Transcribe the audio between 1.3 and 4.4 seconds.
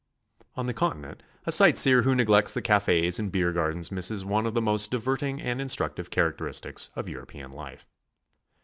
a sightseer who neglects the cafes and beer gardens misses